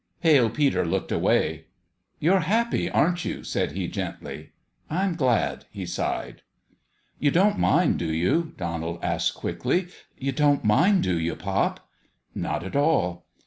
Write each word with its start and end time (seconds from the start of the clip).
Pale 0.23 0.49
Peter 0.49 0.83
looked 0.83 1.11
away." 1.11 1.65
You're 2.19 2.39
happy, 2.39 2.89
aren't 2.89 3.23
you?" 3.23 3.43
said 3.43 3.73
he, 3.73 3.87
gently. 3.87 4.49
"I'm 4.89 5.13
glad," 5.13 5.65
he 5.69 5.85
sighed. 5.85 6.41
"You 7.19 7.29
don't 7.29 7.59
mind, 7.59 7.99
do 7.99 8.11
you?" 8.11 8.53
Donald 8.57 8.97
asked, 9.03 9.35
quickly. 9.35 9.89
"You 10.17 10.31
don't 10.31 10.65
mind, 10.65 11.03
do 11.03 11.19
you, 11.19 11.35
pop?'" 11.35 11.87
Not 12.33 12.63
at 12.63 12.75
all." 12.75 13.27